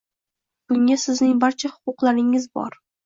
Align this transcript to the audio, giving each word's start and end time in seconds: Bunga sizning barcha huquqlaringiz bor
Bunga 0.71 0.97
sizning 1.03 1.35
barcha 1.45 1.73
huquqlaringiz 1.75 2.49
bor 2.59 2.81